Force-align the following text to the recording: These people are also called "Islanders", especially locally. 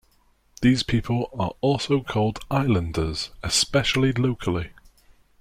These 0.63 0.81
people 0.81 1.29
are 1.37 1.53
also 1.61 2.01
called 2.01 2.39
"Islanders", 2.49 3.29
especially 3.43 4.11
locally. 4.11 4.71